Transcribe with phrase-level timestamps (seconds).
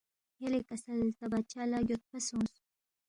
[0.41, 2.55] یلےکسل تا بادشاہ لہ گیودپہ سونگس